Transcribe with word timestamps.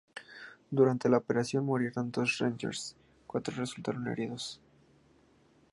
Durante 0.71 1.09
la 1.09 1.17
operación 1.19 1.63
murieron 1.63 2.09
dos 2.11 2.39
rangers, 2.39 2.95
cuatro 3.27 3.55
resultaron 3.55 4.07
heridos. 4.07 4.59